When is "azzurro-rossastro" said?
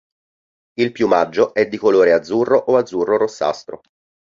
2.75-3.81